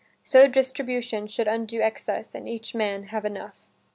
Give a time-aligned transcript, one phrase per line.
[0.23, 3.67] So distribution should undo excess, And each man have enough."